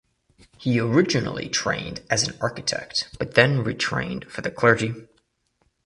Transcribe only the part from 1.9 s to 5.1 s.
as an architect but then retrained for the clergy.